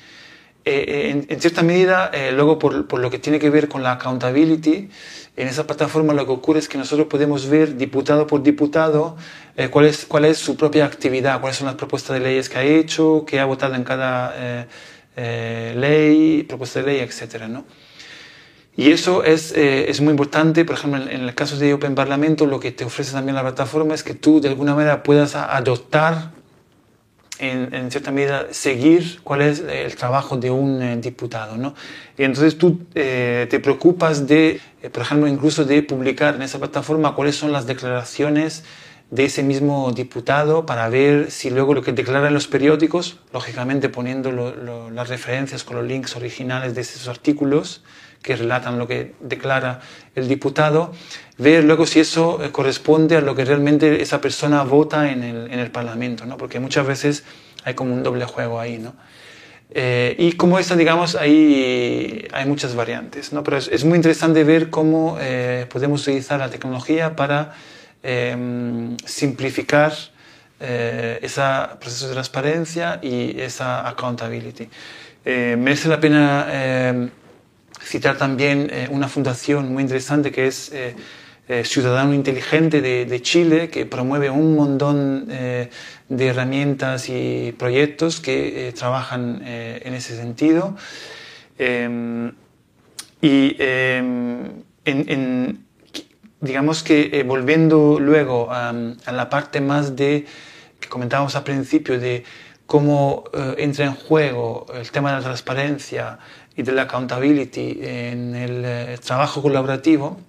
En, 0.65 1.25
en, 1.29 1.39
cierta 1.39 1.61
medida, 1.61 2.11
luego 2.33 2.59
por, 2.59 2.87
por, 2.87 2.99
lo 2.99 3.09
que 3.09 3.19
tiene 3.19 3.39
que 3.39 3.49
ver 3.49 3.69
con 3.69 3.83
la 3.83 3.93
accountability, 3.93 4.89
en 5.37 5.47
esa 5.47 5.67
plataforma 5.67 6.13
lo 6.13 6.25
que 6.25 6.31
ocurre 6.31 6.57
es 6.57 6.67
que 6.67 6.79
nosotros 6.79 7.07
podemos 7.07 7.47
ver 7.47 7.77
diputado 7.77 8.25
por 8.25 8.41
diputado 8.41 9.15
eh, 9.55 9.69
cuál, 9.69 9.85
es, 9.85 10.07
cuál 10.07 10.25
es 10.25 10.39
su 10.39 10.57
propia 10.57 10.83
actividad, 10.83 11.39
cuáles 11.39 11.57
son 11.57 11.67
las 11.67 11.75
propuestas 11.75 12.15
de 12.15 12.21
leyes 12.21 12.49
que 12.49 12.57
ha 12.57 12.63
hecho, 12.63 13.23
qué 13.27 13.39
ha 13.39 13.45
votado 13.45 13.75
en 13.75 13.83
cada 13.83 14.33
eh, 14.35 14.65
eh, 15.15 15.75
ley, 15.77 16.41
propuesta 16.41 16.81
de 16.81 16.87
ley, 16.87 16.99
etc. 17.01 17.43
¿no? 17.47 17.65
Y 18.75 18.91
eso 18.91 19.23
es, 19.23 19.51
es, 19.51 20.01
muy 20.01 20.09
importante, 20.09 20.65
por 20.65 20.75
ejemplo, 20.75 21.03
en, 21.03 21.21
el 21.21 21.35
caso 21.35 21.55
de 21.57 21.71
Open 21.71 21.93
Parlamento, 21.93 22.47
lo 22.47 22.59
que 22.59 22.71
te 22.71 22.83
ofrece 22.83 23.11
también 23.11 23.35
la 23.35 23.43
plataforma 23.43 23.93
es 23.93 24.01
que 24.01 24.15
tú 24.15 24.41
de 24.41 24.49
alguna 24.49 24.73
manera 24.73 25.03
puedas 25.03 25.35
adoptar 25.35 26.31
en, 27.39 27.91
cierta 27.91 28.11
medida, 28.11 28.47
seguir 28.51 29.19
cuál 29.23 29.41
es 29.41 29.59
el 29.59 29.95
trabajo 29.95 30.37
de 30.37 30.49
un 30.51 30.81
eh, 30.81 30.97
diputado. 30.97 31.57
¿no? 31.57 31.75
Y 32.17 32.23
entonces 32.23 32.57
tú 32.57 32.81
eh, 32.95 33.47
te 33.49 33.59
preocupas 33.59 34.27
de, 34.27 34.59
eh, 34.81 34.89
por 34.89 35.03
ejemplo, 35.03 35.27
incluso 35.27 35.65
de 35.65 35.83
publicar 35.83 36.35
en 36.35 36.41
esa 36.41 36.59
plataforma 36.59 37.15
cuáles 37.15 37.35
son 37.35 37.51
las 37.51 37.67
declaraciones 37.67 38.63
de 39.09 39.25
ese 39.25 39.41
mismo 39.41 39.91
diputado 39.93 40.65
para 40.65 40.89
ver 40.89 41.31
si 41.31 41.49
luego 41.49 41.73
lo 41.73 41.81
que 41.81 41.93
declara 41.93 42.27
en 42.27 42.33
los 42.33 42.47
periódicos, 42.47 43.19
lógicamente 43.31 43.87
poniendo 43.87 44.31
las 44.91 45.07
referencias 45.07 45.63
con 45.63 45.77
los 45.77 45.85
links 45.85 46.15
originales 46.17 46.75
de 46.75 46.81
esos 46.81 47.07
artículos, 47.07 47.83
que 48.21 48.35
relatan 48.35 48.77
lo 48.77 48.87
que 48.87 49.13
declara 49.21 49.79
el 50.15 50.27
diputado, 50.27 50.91
ver 51.37 51.63
luego 51.63 51.85
si 51.85 51.99
eso 51.99 52.43
eh, 52.43 52.51
corresponde 52.51 53.17
a 53.17 53.21
lo 53.21 53.35
que 53.35 53.45
realmente 53.45 54.01
esa 54.01 54.19
persona 54.21 54.63
vota 54.63 55.11
en 55.11 55.23
el, 55.23 55.51
en 55.51 55.59
el 55.59 55.71
Parlamento, 55.71 56.25
¿no? 56.25 56.37
porque 56.37 56.59
muchas 56.59 56.85
veces 56.85 57.23
hay 57.63 57.73
como 57.75 57.93
un 57.93 58.03
doble 58.03 58.25
juego 58.25 58.59
ahí. 58.59 58.77
¿no? 58.77 58.95
Eh, 59.69 60.15
y 60.17 60.33
como 60.33 60.57
esta, 60.57 60.75
digamos, 60.75 61.15
hay, 61.15 62.27
hay 62.31 62.45
muchas 62.45 62.75
variantes, 62.75 63.33
¿no? 63.33 63.43
pero 63.43 63.57
es, 63.57 63.83
muy 63.83 63.97
interesante 63.97 64.43
ver 64.43 64.69
cómo 64.69 65.17
eh, 65.19 65.67
podemos 65.69 66.01
utilizar 66.01 66.39
la 66.39 66.49
tecnología 66.49 67.15
para 67.15 67.53
em, 68.03 68.97
simplificar 69.05 69.93
ese 70.59 71.41
proceso 71.79 72.07
de 72.07 72.13
transparencia 72.13 72.99
y 73.03 73.39
esa 73.39 73.87
accountability. 73.87 74.67
merece 75.23 75.87
la 75.87 75.99
pena 75.99 76.47
em, 76.49 77.11
citar 77.79 78.17
también 78.17 78.71
una 78.89 79.07
fundación 79.07 79.71
muy 79.71 79.83
interesante 79.83 80.31
que 80.31 80.47
es 80.47 80.71
eh, 81.47 81.63
Ciudadano 81.63 82.13
Inteligente 82.13 82.81
de, 82.81 83.21
Chile, 83.21 83.69
que 83.69 83.85
promueve 83.85 84.29
un 84.29 84.55
montón 84.55 85.27
de 85.27 85.69
herramientas 86.27 87.09
y 87.09 87.53
proyectos 87.57 88.19
que 88.19 88.73
trabajan 88.77 89.41
en 89.45 89.93
ese 89.93 90.15
sentido. 90.15 90.75
Em, 91.57 92.33
y 93.21 93.55
em, 93.59 94.63
digamos 96.41 96.83
que 96.83 97.23
volviendo 97.25 97.99
luego 97.99 98.51
a, 98.51 98.69
a, 99.05 99.11
la 99.11 99.29
parte 99.29 99.59
más 99.59 99.95
de 99.95 100.25
que 100.79 100.89
comentábamos 100.89 101.35
al 101.35 101.43
principio 101.43 101.99
de 101.99 102.23
cómo 102.65 103.23
entra 103.57 103.85
en 103.85 103.95
juego 103.95 104.67
el 104.73 104.91
tema 104.91 105.11
de 105.11 105.17
la 105.17 105.23
transparencia, 105.23 106.19
y 106.57 106.63
de 106.63 106.71
la 106.71 106.81
accountability 106.83 107.77
en 107.81 108.35
el 108.35 108.63
eh, 108.65 108.97
trabajo 108.97 109.43
colaborativo, 109.43 110.19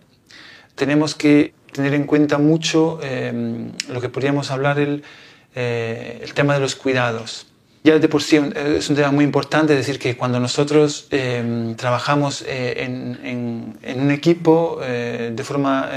tenemos 0.78 1.14
que 1.14 1.52
tener 1.72 1.92
en 1.92 2.04
cuenta 2.04 2.38
mucho 2.38 2.98
eh, 3.02 3.70
lo 3.90 4.00
que 4.00 4.08
podríamos 4.08 4.50
hablar 4.50 4.78
el, 4.78 5.02
eh, 5.54 6.20
el 6.22 6.32
tema 6.32 6.54
de 6.54 6.60
los 6.60 6.74
cuidados. 6.74 7.46
Ya 7.84 7.98
de 7.98 8.08
por 8.08 8.22
sí 8.22 8.36
es 8.36 8.88
un 8.88 8.96
tema 8.96 9.10
muy 9.10 9.24
importante, 9.24 9.74
es 9.74 9.78
decir, 9.78 9.98
que 9.98 10.16
cuando 10.16 10.40
nosotros 10.40 11.08
trabajamos 11.76 12.42
en, 12.46 13.18
en, 13.22 13.78
en, 13.82 14.00
un 14.00 14.10
equipo 14.10 14.80
de 14.82 15.42
forma 15.44 15.88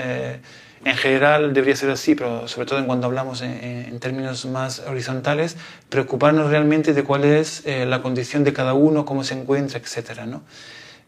en 0.83 0.95
general 0.95 1.53
debería 1.53 1.75
ser 1.75 1.91
así, 1.91 2.15
pero 2.15 2.47
sobre 2.47 2.65
todo 2.67 2.79
en 2.79 2.85
cuando 2.85 3.05
hablamos 3.07 3.41
en, 3.41 3.99
términos 3.99 4.45
más 4.45 4.79
horizontales, 4.79 5.55
preocuparnos 5.89 6.49
realmente 6.49 6.93
de 6.93 7.03
cuál 7.03 7.23
es 7.23 7.63
eh, 7.65 7.85
la 7.85 8.01
condición 8.01 8.43
de 8.43 8.53
cada 8.53 8.73
uno, 8.73 9.05
cómo 9.05 9.23
se 9.23 9.35
encuentra, 9.35 9.79
etc. 9.79 10.21
¿no? 10.25 10.41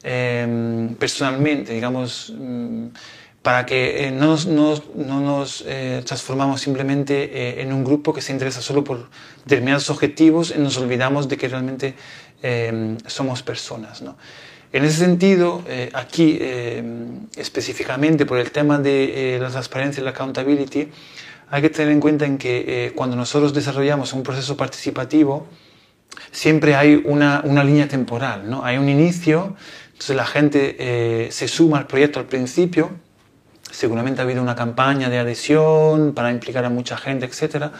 Em, 0.03 0.93
personalmente, 0.95 1.73
digamos, 1.73 2.33
mm, 2.37 2.87
para 3.43 3.65
que 3.65 4.07
eh, 4.07 4.11
no, 4.11 4.35
no, 4.47 4.81
no, 4.95 5.19
nos 5.21 5.63
eh, 5.67 6.01
transformamos 6.05 6.61
simplemente 6.61 7.61
en 7.61 7.71
un 7.71 7.83
grupo 7.83 8.13
que 8.13 8.21
se 8.21 8.31
interesa 8.31 8.61
solo 8.61 8.83
por 8.83 9.09
determinados 9.45 9.89
objetivos 9.91 10.53
y 10.55 10.59
nos 10.59 10.77
olvidamos 10.77 11.27
de 11.27 11.37
que 11.37 11.47
realmente 11.47 11.93
em, 12.41 12.97
somos 13.05 13.43
personas. 13.43 14.01
¿no? 14.01 14.15
En 14.73 14.83
ese 14.85 14.97
sentido, 14.97 15.63
eh, 15.67 15.91
aquí 15.93 16.39
eh, 16.41 16.83
específicamente 17.35 18.25
por 18.25 18.39
el 18.39 18.49
tema 18.49 18.79
de 18.79 19.35
eh, 19.35 19.39
la 19.39 19.51
transparencia 19.51 20.01
y 20.01 20.03
la 20.03 20.09
accountability, 20.09 20.89
hay 21.51 21.61
que 21.61 21.69
tener 21.69 21.93
en 21.93 21.99
cuenta 21.99 22.25
en 22.25 22.39
que 22.39 22.91
cuando 22.95 23.15
nosotros 23.15 23.53
desarrollamos 23.53 24.13
un 24.13 24.23
proceso 24.23 24.57
participativo, 24.57 25.45
siempre 26.31 26.73
hay 26.73 27.03
una, 27.05 27.41
una 27.45 27.63
línea 27.63 27.87
temporal, 27.87 28.49
¿no? 28.49 28.65
Hay 28.65 28.79
un 28.79 28.89
inicio, 28.89 29.55
entonces 29.91 30.15
la 30.15 30.25
gente 30.25 31.29
se 31.29 31.47
suma 31.47 31.77
al 31.77 31.85
proyecto 31.85 32.19
al 32.19 32.25
principio, 32.25 32.89
seguramente 33.73 34.21
ha 34.21 34.23
habido 34.23 34.41
una 34.41 34.55
campaña 34.55 35.09
de 35.09 35.19
adhesión 35.19 36.13
para 36.13 36.31
implicar 36.31 36.63
a 36.65 36.69
mucha 36.69 36.97
gente, 36.97 37.25
etcétera, 37.25 37.71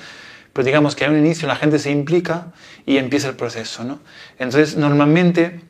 pero 0.51 0.65
digamos 0.65 0.95
que 0.95 1.05
hay 1.05 1.11
un 1.11 1.17
inicio, 1.17 1.47
la 1.47 1.55
gente 1.55 1.79
se 1.79 1.91
implica 1.91 2.47
y 2.85 2.97
empieza 2.97 3.29
el 3.29 3.35
proceso, 3.35 3.83
¿no? 3.83 3.99
Entonces, 4.37 4.75
normalmente 4.75 5.61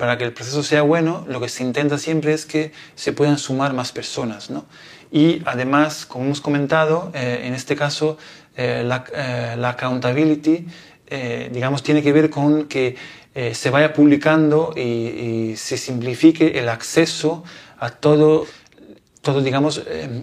para 0.00 0.16
que 0.16 0.24
el 0.24 0.32
proceso 0.32 0.62
sea 0.62 0.80
bueno, 0.80 1.26
lo 1.28 1.42
que 1.42 1.50
se 1.50 1.62
intenta 1.62 1.98
siempre 1.98 2.32
es 2.32 2.46
que 2.46 2.72
se 2.94 3.12
puedan 3.12 3.36
sumar 3.36 3.74
más 3.74 3.92
personas. 3.92 4.48
¿no? 4.48 4.64
Y 5.12 5.42
además, 5.44 6.06
como 6.06 6.24
hemos 6.24 6.40
comentado, 6.40 7.10
eh, 7.12 7.42
en 7.44 7.52
este 7.52 7.76
caso, 7.76 8.16
eh, 8.56 8.82
la, 8.82 9.04
eh, 9.14 9.62
accountability 9.62 10.66
digamos, 11.50 11.82
tiene 11.82 12.04
que 12.04 12.12
ver 12.12 12.30
con 12.30 12.66
que 12.66 12.94
se 13.52 13.70
vaya 13.70 13.92
publicando 13.92 14.72
y, 14.76 15.54
se 15.56 15.76
simplifique 15.76 16.56
el 16.60 16.68
acceso 16.68 17.42
a 17.80 17.90
todo 17.90 18.46
todo, 19.22 19.42
digamos, 19.42 19.82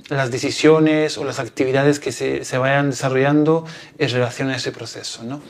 las 0.09 0.31
decisiones 0.31 1.17
o 1.17 1.23
las 1.23 1.39
actividades 1.39 1.99
que 1.99 2.11
se, 2.11 2.43
se, 2.43 2.57
vayan 2.57 2.89
desarrollando 2.89 3.65
en 3.97 4.09
relación 4.09 4.49
a 4.49 4.55
ese 4.55 4.71
proceso, 4.71 5.23
¿no? 5.23 5.41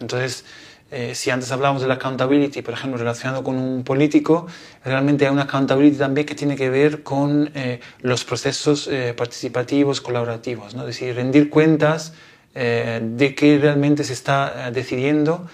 Entonces, 0.00 0.44
eh, 0.90 1.16
si 1.16 1.30
antes 1.30 1.50
hablábamos 1.50 1.82
de 1.82 1.88
la 1.88 1.94
accountability, 1.94 2.62
por 2.62 2.74
ejemplo, 2.74 2.98
relacionado 2.98 3.42
con 3.42 3.56
un 3.56 3.82
político, 3.82 4.46
realmente 4.84 5.26
hay 5.26 5.32
una 5.32 5.42
accountability 5.42 5.96
también 5.96 6.24
que 6.24 6.36
tiene 6.36 6.54
que 6.54 6.70
ver 6.70 7.02
con 7.02 7.50
eh, 7.56 7.80
los 8.00 8.24
procesos 8.24 8.86
eh, 8.86 9.12
participativos, 9.16 10.00
colaborativos, 10.00 10.74
¿no? 10.74 10.82
es 10.82 10.88
decir, 10.88 11.14
rendir 11.16 11.50
cuentas 11.50 12.12
de 12.54 13.34
qué 13.36 13.58
realmente 13.60 14.04
se 14.04 14.12
está 14.12 14.70
decidiendo 14.70 15.44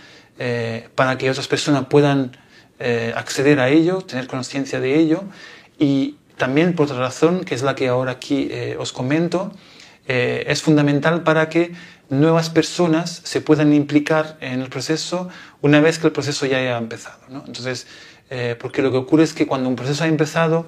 para 0.95 1.16
que 1.16 1.30
otras 1.30 1.49
personas 1.49 1.87
puedan 1.87 2.37
acceder 3.14 3.59
a 3.59 3.71
ello, 3.71 4.02
tener 4.02 4.26
conciencia 4.26 4.80
de 4.80 4.99
ello 4.99 5.25
y 5.78 6.16
también 6.41 6.75
por 6.75 6.87
otra 6.87 6.99
razón, 6.99 7.45
que 7.45 7.55
es 7.55 7.63
la 7.63 7.77
que 7.77 7.87
ahora 7.87 8.13
aquí 8.13 8.51
os 8.77 8.93
comento, 8.93 9.53
es 10.09 10.63
fundamental 10.63 11.23
para 11.23 11.49
que 11.49 11.73
nuevas 12.11 12.51
personas 12.51 13.23
se 13.25 13.41
puedan 13.41 13.73
implicar 13.73 14.37
en 14.41 14.61
el 14.61 14.69
proceso 14.69 15.29
una 15.63 15.81
vez 15.81 15.99
que 15.99 16.09
el 16.09 16.13
proceso 16.13 16.45
ya 16.45 16.59
haya 16.59 16.77
empezado. 16.77 17.21
Entonces, 17.47 17.87
eh, 18.29 18.57
porque 18.61 18.83
lo 18.83 18.91
que 18.91 18.99
ocurre 18.99 19.23
es 19.23 19.33
que 19.33 19.47
cuando 19.47 19.69
un 19.69 19.77
proceso 19.77 20.05
ha 20.05 20.09
empezado, 20.09 20.67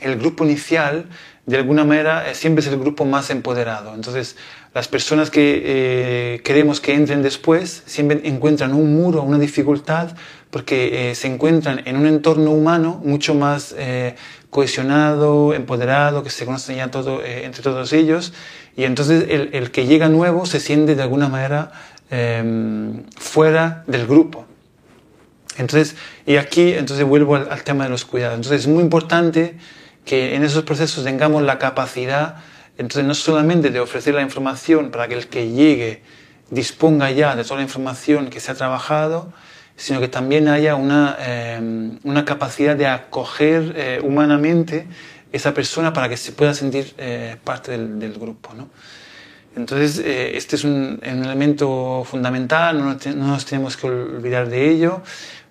el 0.00 0.16
grupo 0.16 0.44
inicial, 0.44 1.08
de 1.46 1.56
alguna 1.56 1.84
manera, 1.84 2.30
eh, 2.30 2.34
siempre 2.34 2.60
es 2.60 2.68
el 2.68 2.78
grupo 2.78 3.04
más 3.04 3.30
empoderado. 3.30 3.94
Entonces, 3.94 4.36
las 4.72 4.86
personas 4.86 5.30
que 5.30 5.62
eh, 5.64 6.40
queremos 6.44 6.80
que 6.80 6.94
entren 6.94 7.22
después 7.22 7.82
siempre 7.86 8.20
encuentran 8.24 8.72
un 8.72 8.94
muro, 8.94 9.22
una 9.22 9.38
dificultad, 9.38 10.10
porque 10.50 11.12
se 11.14 11.28
encuentran 11.28 11.82
en 11.84 11.96
un 11.96 12.06
entorno 12.06 12.50
humano 12.50 13.00
mucho 13.04 13.34
más 13.34 13.74
cohesionado, 14.50 15.54
empoderado, 15.54 16.22
que 16.22 16.30
se 16.30 16.44
conocen 16.44 16.76
ya 16.76 16.90
todo, 16.90 17.24
entre 17.24 17.62
todos 17.62 17.92
ellos, 17.92 18.32
y 18.76 18.84
entonces 18.84 19.26
el, 19.28 19.50
el, 19.52 19.70
que 19.70 19.86
llega 19.86 20.08
nuevo 20.08 20.46
se 20.46 20.58
siente 20.58 20.94
de 20.94 21.02
alguna 21.02 21.28
manera 21.28 21.70
eh, 22.10 23.02
fuera 23.16 23.84
del 23.86 24.06
grupo. 24.06 24.46
Entonces, 25.56 25.96
y 26.26 26.36
aquí 26.36 26.72
entonces 26.72 27.04
vuelvo 27.06 27.36
al, 27.36 27.50
al, 27.50 27.62
tema 27.62 27.84
de 27.84 27.90
los 27.90 28.04
cuidados. 28.04 28.36
Entonces 28.36 28.62
es 28.62 28.66
muy 28.66 28.82
importante 28.82 29.56
que 30.04 30.34
en 30.34 30.42
esos 30.42 30.64
procesos 30.64 31.04
tengamos 31.04 31.42
la 31.42 31.58
capacidad, 31.58 32.36
entonces 32.78 33.04
no 33.04 33.14
solamente 33.14 33.70
de 33.70 33.78
ofrecer 33.78 34.14
la 34.14 34.22
información 34.22 34.90
para 34.90 35.06
que 35.06 35.14
el 35.14 35.28
que 35.28 35.50
llegue 35.50 36.02
disponga 36.50 37.10
ya 37.10 37.36
de 37.36 37.44
toda 37.44 37.56
la 37.56 37.62
información 37.62 38.30
que 38.30 38.40
se 38.40 38.50
ha 38.50 38.54
trabajado, 38.54 39.32
sino 39.80 39.98
que 39.98 40.08
también 40.08 40.46
haya 40.48 40.74
una, 40.74 41.16
eh, 41.18 41.58
una 42.04 42.26
capacidad 42.26 42.76
de 42.76 42.86
acoger 42.86 43.72
eh, 43.74 44.00
humanamente 44.02 44.86
esa 45.32 45.54
persona 45.54 45.94
para 45.94 46.10
que 46.10 46.18
se 46.18 46.32
pueda 46.32 46.52
sentir 46.52 46.92
eh, 46.98 47.36
parte 47.42 47.72
del, 47.72 47.98
del, 47.98 48.12
grupo. 48.12 48.52
¿no? 48.54 48.68
Entonces, 49.56 49.98
eh, 50.04 50.36
este 50.36 50.56
es 50.56 50.64
un, 50.64 51.00
un, 51.02 51.24
elemento 51.24 52.04
fundamental, 52.04 52.78
no, 52.78 52.94
no, 53.16 53.26
nos 53.26 53.46
tenemos 53.46 53.78
que 53.78 53.86
olvidar 53.86 54.50
de 54.50 54.68
ello, 54.70 55.00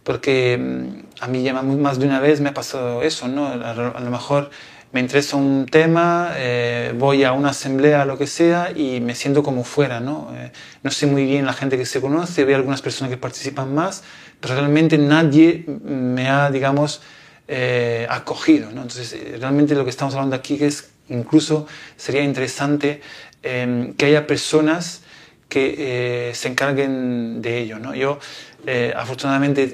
porque 0.04 0.60
mm, 0.60 1.24
a 1.24 1.28
mí 1.28 1.42
ya 1.42 1.60
más 1.60 1.98
de 1.98 2.06
una 2.06 2.20
vez 2.20 2.40
me 2.40 2.50
ha 2.50 2.54
pasado 2.54 3.02
eso, 3.02 3.28
¿no? 3.28 3.48
A, 3.48 3.72
a 3.72 4.00
lo 4.00 4.12
mejor 4.12 4.52
me 4.92 5.00
interesa 5.00 5.36
un 5.36 5.66
tema, 5.66 6.34
eh, 6.36 6.94
voy 6.98 7.24
a 7.24 7.34
una 7.34 7.50
asamblea, 7.50 8.06
lo 8.06 8.18
que 8.18 8.28
sea, 8.28 8.72
y 8.76 9.02
me 9.02 9.16
siento 9.16 9.44
como 9.44 9.64
fuera, 9.64 10.00
¿no? 10.00 10.32
Eh, 10.36 10.52
no 10.84 10.92
sé 10.92 11.06
muy 11.06 11.26
bien 11.26 11.46
la 11.46 11.54
gente 11.54 11.78
que 11.78 11.86
se 11.86 12.02
conoce, 12.02 12.44
veo 12.46 12.56
algunas 12.56 12.82
personas 12.82 13.12
que 13.12 13.18
participan 13.18 13.74
más, 13.74 14.04
pero 14.40 14.56
realmente 14.56 14.98
nadie 14.98 15.66
me 15.84 16.30
ha, 16.30 16.50
digamos, 16.50 17.02
eh, 17.48 18.08
acogido. 18.10 18.72
¿no? 18.72 18.84
Entonces, 18.84 19.14
eh, 19.14 19.38
realmente 19.40 19.76
lo 19.76 19.84
que 19.84 19.90
estamos 19.90 20.14
hablando 20.14 20.36
aquí 20.36 20.58
es 20.62 20.90
incluso 21.10 21.68
sería 21.98 22.24
interesante 22.24 23.02
eh, 23.44 23.94
que 23.98 24.06
haya 24.06 24.28
personas 24.28 25.02
que 25.48 25.76
eh, 26.30 26.36
se 26.36 26.48
encarguen 26.48 27.42
de 27.42 27.60
ello. 27.60 27.80
¿no? 27.80 27.96
Yo, 27.96 28.20
eh, 28.66 28.94
afortunadamente, 28.96 29.68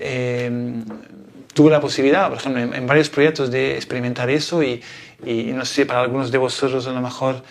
tuve 1.53 1.71
la 1.71 1.81
posibilidad, 1.81 2.29
por 2.29 2.37
ejemplo, 2.37 2.61
en, 2.61 2.87
varios 2.87 3.09
proyectos 3.09 3.51
de 3.51 3.75
experimentar 3.75 4.29
eso 4.29 4.63
y, 4.63 4.81
y, 5.23 5.51
no 5.53 5.65
sé, 5.65 5.85
para 5.85 6.01
algunos 6.01 6.31
de 6.31 6.37
vosotros 6.37 6.87
a 6.87 6.91
lo 6.91 7.01
mejor 7.01 7.43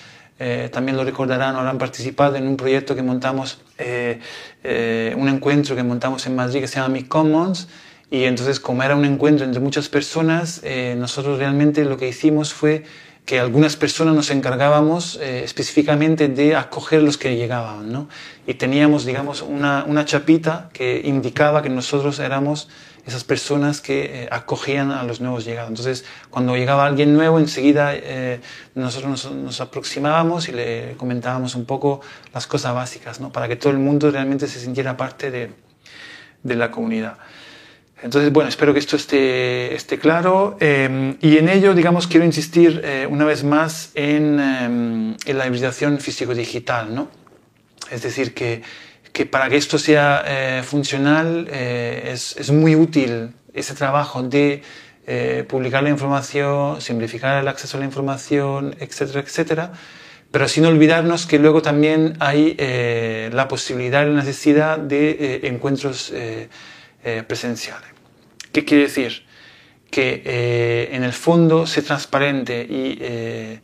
también 0.72 0.96
lo 0.96 1.04
recordarán 1.04 1.54
o 1.54 1.60
habrán 1.60 1.78
participado 1.78 2.34
en 2.36 2.48
un 2.48 2.56
proyecto 2.56 2.96
que 2.96 3.02
montamos, 3.02 3.60
un 3.78 5.28
encuentro 5.28 5.76
que 5.76 5.84
montamos 5.84 6.26
en 6.26 6.34
Madrid 6.34 6.60
que 6.60 6.66
se 6.66 6.80
llama 6.80 6.88
Mi 6.88 7.04
Commons, 7.04 7.68
y 8.14 8.24
entonces, 8.26 8.60
como 8.60 8.84
era 8.84 8.94
un 8.94 9.04
encuentro 9.04 9.44
entre 9.44 9.60
muchas 9.60 9.88
personas, 9.88 10.60
eh, 10.62 10.94
nosotros 10.96 11.38
realmente 11.38 11.84
lo 11.84 11.96
que 11.96 12.08
hicimos 12.08 12.52
fue 12.52 12.84
que 13.24 13.40
algunas 13.40 13.74
personas 13.74 14.14
nos 14.14 14.30
encargábamos 14.30 15.18
eh, 15.20 15.42
específicamente 15.42 16.28
de 16.28 16.54
acoger 16.54 17.02
los 17.02 17.18
que 17.18 17.34
llegaban, 17.34 17.90
¿no? 17.90 18.08
Y 18.46 18.54
teníamos, 18.54 19.04
digamos, 19.04 19.42
una, 19.42 19.84
una, 19.88 20.04
chapita 20.04 20.68
que 20.72 21.00
indicaba 21.04 21.60
que 21.60 21.70
nosotros 21.70 22.20
éramos 22.20 22.68
esas 23.06 23.24
personas 23.24 23.80
que 23.80 24.24
eh, 24.24 24.28
acogían 24.30 24.90
a 24.90 25.02
los 25.02 25.20
nuevos 25.20 25.44
llegados. 25.44 25.68
Entonces, 25.68 26.04
cuando 26.30 26.56
llegaba 26.56 26.86
alguien 26.86 27.14
nuevo, 27.14 27.38
enseguida 27.38 27.94
eh, 27.94 28.40
nosotros 28.74 29.10
nos, 29.10 29.32
nos, 29.32 29.60
aproximábamos 29.60 30.48
y 30.48 30.52
le 30.52 30.94
comentábamos 30.96 31.54
un 31.54 31.64
poco 31.64 32.00
las 32.32 32.46
cosas 32.46 32.74
básicas, 32.74 33.20
¿no? 33.20 33.30
Para 33.30 33.48
que 33.48 33.56
todo 33.56 33.72
el 33.72 33.78
mundo 33.78 34.10
realmente 34.10 34.46
se 34.48 34.60
sintiera 34.60 34.96
parte 34.96 35.30
de, 35.30 35.50
de 36.42 36.54
la 36.54 36.70
comunidad. 36.70 37.18
Entonces, 38.04 38.30
bueno, 38.30 38.50
espero 38.50 38.74
que 38.74 38.80
esto 38.80 38.96
esté, 38.96 39.74
esté 39.74 39.98
claro. 39.98 40.58
Eh, 40.60 41.16
y 41.22 41.38
en 41.38 41.48
ello, 41.48 41.74
digamos, 41.74 42.06
quiero 42.06 42.26
insistir 42.26 42.82
eh, 42.84 43.08
una 43.10 43.24
vez 43.24 43.44
más 43.44 43.92
en, 43.94 44.38
eh, 44.38 45.16
en 45.24 45.38
la 45.38 45.46
hibridación 45.46 45.98
físico-digital, 45.98 46.94
¿no? 46.94 47.08
Es 47.90 48.02
decir, 48.02 48.34
que, 48.34 48.62
que, 49.14 49.24
para 49.24 49.48
que 49.48 49.56
esto 49.56 49.78
sea 49.78 50.22
eh, 50.26 50.62
funcional 50.62 51.48
es, 51.48 52.36
es, 52.36 52.50
muy 52.50 52.76
útil 52.76 53.32
ese 53.54 53.74
trabajo 53.74 54.22
de 54.22 54.62
publicar 55.48 55.82
la 55.82 55.90
información, 55.90 56.80
simplificar 56.80 57.40
el 57.40 57.48
acceso 57.48 57.78
a 57.78 57.80
la 57.80 57.86
información, 57.86 58.76
etcétera, 58.78 59.20
etcétera. 59.20 59.72
Pero 60.30 60.48
sin 60.48 60.66
olvidarnos 60.66 61.26
que 61.26 61.38
luego 61.38 61.62
también 61.62 62.16
hay 62.20 62.56
la 63.32 63.46
posibilidad 63.46 64.02
y 64.02 64.10
la 64.10 64.16
necesidad 64.22 64.78
de 64.78 65.40
encuentros 65.44 66.12
presenciales. 67.28 67.94
¿Qué 68.54 68.64
quiere 68.64 68.84
decir? 68.84 69.24
Que 69.90 70.22
eh, 70.24 70.90
en 70.92 71.02
el 71.02 71.12
fondo 71.12 71.66
ser 71.66 71.82
transparente 71.82 72.64
y, 72.70 72.96
eh, 73.00 73.58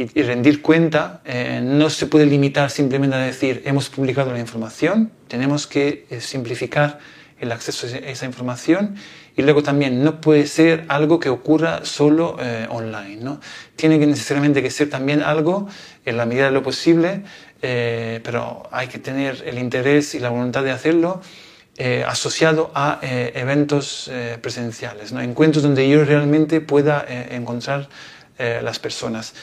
y, 0.00 0.18
y 0.18 0.22
rendir 0.22 0.62
cuenta 0.62 1.20
eh, 1.24 1.60
no 1.62 1.90
se 1.90 2.06
puede 2.06 2.26
limitar 2.26 2.70
simplemente 2.70 3.16
a 3.16 3.20
decir 3.20 3.62
hemos 3.64 3.88
publicado 3.90 4.32
la 4.32 4.38
información, 4.38 5.10
tenemos 5.28 5.66
que 5.66 6.06
eh, 6.10 6.20
simplificar 6.20 6.98
el 7.38 7.52
acceso 7.52 7.86
a 7.86 7.90
esa 7.90 8.26
información 8.26 8.96
y 9.36 9.42
luego 9.42 9.62
también 9.62 10.04
no 10.04 10.20
puede 10.20 10.46
ser 10.46 10.84
algo 10.88 11.18
que 11.20 11.28
ocurra 11.28 11.84
solo 11.84 12.36
eh, 12.40 12.66
online, 12.68 13.16
¿no? 13.16 13.40
Tiene 13.76 13.98
que 13.98 14.06
necesariamente 14.06 14.62
que 14.62 14.70
ser 14.70 14.90
también 14.90 15.22
algo 15.22 15.68
en 16.04 16.16
la 16.18 16.26
medida 16.26 16.46
de 16.46 16.50
lo 16.50 16.62
posible, 16.62 17.22
eh, 17.62 18.20
pero 18.22 18.68
hay 18.70 18.88
que 18.88 18.98
tener 18.98 19.42
el 19.46 19.58
interés 19.58 20.14
y 20.14 20.18
la 20.18 20.28
voluntad 20.28 20.62
de 20.62 20.72
hacerlo 20.72 21.22
eh, 21.82 22.04
asociado 22.06 22.70
a 22.74 22.98
eh, 23.00 23.32
eventos 23.36 24.10
eh, 24.12 24.36
presenciales, 24.38 25.12
¿no? 25.12 25.22
encuentros 25.22 25.62
donde 25.62 25.88
yo 25.88 26.04
realmente 26.04 26.60
pueda 26.60 27.06
encontrar 27.08 27.88
las 28.38 28.78
personas. 28.78 29.34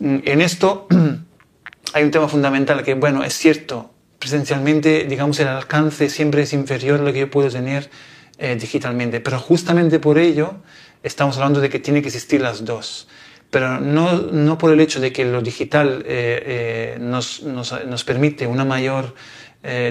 En 0.00 0.40
esto 0.40 0.86
hay 1.92 2.04
un 2.04 2.10
tema 2.10 2.28
fundamental 2.28 2.82
que, 2.82 2.94
bueno, 2.94 3.24
es 3.24 3.34
cierto, 3.34 3.90
presencialmente, 4.18 5.04
digamos, 5.04 5.40
el 5.40 5.48
alcance 5.48 6.08
siempre 6.08 6.42
es 6.42 6.52
inferior 6.52 7.00
a 7.00 7.02
lo 7.04 7.12
que 7.12 7.20
yo 7.20 7.30
puedo 7.30 7.48
tener 7.50 7.90
eh, 8.38 8.56
digitalmente, 8.60 9.20
pero 9.20 9.38
justamente 9.38 9.98
por 9.98 10.18
ello 10.18 10.56
estamos 11.02 11.36
hablando 11.36 11.60
de 11.60 11.68
que 11.68 11.78
tiene 11.78 12.02
que 12.02 12.08
existir 12.08 12.40
las 12.40 12.64
dos 12.64 13.08
pero 13.48 13.80
no, 13.80 14.20
no 14.22 14.58
por 14.58 14.72
el 14.72 14.80
hecho 14.80 15.00
de 15.00 15.12
que 15.12 15.24
lo 15.24 15.40
digital 15.40 16.02
eh, 16.04 16.96
eh, 16.96 16.98
nos, 17.00 17.44
nos, 17.44 18.04
permite 18.04 18.46
una 18.46 18.64
mayor 18.64 19.14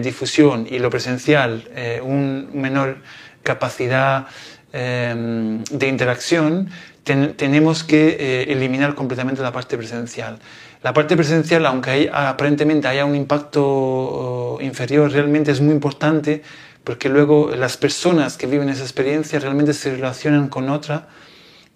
difusión 0.02 0.68
y 0.70 0.80
lo 0.80 0.90
presencial 0.90 1.68
eh, 1.76 2.00
un 2.04 2.50
menor 2.54 3.00
capacidad 3.44 4.28
eh, 4.74 5.62
de 5.72 5.88
interacción, 5.88 6.70
ten, 7.06 7.36
tenemos 7.36 7.86
que 7.86 8.18
eh, 8.20 8.52
eliminar 8.52 8.96
completamente 8.96 9.42
la 9.42 9.54
parte 9.54 9.78
presencial. 9.78 10.40
La 10.84 10.92
parte 10.92 11.16
presencial, 11.16 11.66
aunque 11.66 11.90
hay, 11.90 12.10
aparentemente 12.12 12.90
haya 12.90 13.06
un 13.06 13.16
impacto 13.16 13.64
oh, 13.64 14.58
inferior, 14.62 15.10
realmente 15.10 15.52
es 15.52 15.62
muy 15.62 15.74
importante 15.74 16.42
porque 16.84 17.08
luego 17.08 17.56
las 17.56 17.78
personas 17.78 18.36
que 18.36 18.46
viven 18.46 18.68
esa 18.68 18.84
experiencia 18.84 19.40
realmente 19.40 19.74
se 19.74 19.92
relacionan 19.92 20.50
con 20.50 20.70
otra 20.70 21.08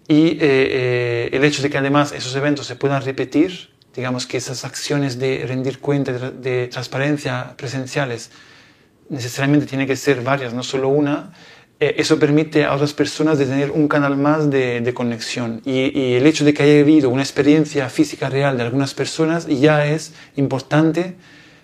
y 0.06 0.36
eh, 0.40 1.30
el 1.32 1.42
hecho 1.44 1.62
de 1.62 1.70
que 1.70 1.78
además 1.78 2.12
esos 2.12 2.36
eventos 2.36 2.66
se 2.66 2.76
puedan 2.76 3.02
repetir 3.02 3.70
digamos 3.94 4.26
que 4.26 4.36
esas 4.36 4.64
acciones 4.64 5.18
de 5.18 5.44
rendir 5.46 5.80
cuenta, 5.80 6.12
de, 6.12 6.30
de 6.30 6.68
transparencia 6.68 7.54
presenciales 7.56 8.30
necesariamente 9.08 9.66
tiene 9.66 9.86
que 9.86 9.96
ser 9.96 10.22
varias, 10.22 10.54
no 10.54 10.62
solo 10.62 10.88
una, 10.88 11.32
eh, 11.32 11.59
eso 11.80 12.18
permite 12.18 12.66
a 12.66 12.74
otras 12.74 12.92
personas 12.92 13.38
de 13.38 13.46
tener 13.46 13.70
un 13.70 13.88
canal 13.88 14.16
más 14.16 14.50
de, 14.50 14.92
conexión. 14.94 15.62
Y, 15.64 16.14
el 16.14 16.26
hecho 16.26 16.44
de 16.44 16.52
que 16.52 16.62
haya 16.62 16.80
habido 16.80 17.08
una 17.08 17.22
experiencia 17.22 17.88
física 17.88 18.28
real 18.28 18.58
de 18.58 18.64
algunas 18.64 18.92
personas 18.92 19.46
ya 19.46 19.86
es 19.86 20.12
importante 20.36 21.16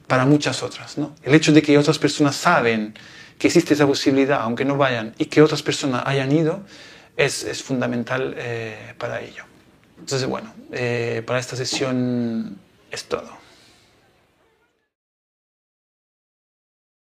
para 0.07 0.25
muchas 0.25 0.63
otras. 0.63 0.97
¿no? 0.97 1.15
El 1.23 1.35
hecho 1.35 1.53
de 1.53 1.61
que 1.61 1.77
otras 1.77 1.99
personas 1.99 2.35
saben 2.35 2.95
que 3.39 3.49
existe 3.49 3.75
esa 3.75 3.87
posibilidad, 3.87 4.41
aunque 4.41 4.65
no 4.65 4.79
vayan, 4.79 5.15
y 5.19 5.27
que 5.27 5.43
otras 5.43 5.63
personas 5.63 6.03
hayan 6.07 6.33
ido, 6.33 6.63
es, 7.19 7.45
es 7.45 7.63
fundamental 7.63 8.35
eh, 8.39 8.95
para 8.97 9.21
ello. 9.21 9.45
Entonces, 9.99 10.27
bueno, 10.27 10.53
eh, 10.73 11.23
para 11.27 11.39
esta 11.39 11.57
sesión 11.57 12.59
es 12.91 13.05
todo. 13.05 13.36